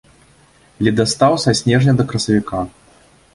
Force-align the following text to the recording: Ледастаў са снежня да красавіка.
Ледастаў 0.87 1.37
са 1.43 1.51
снежня 1.61 1.93
да 2.01 2.07
красавіка. 2.13 2.65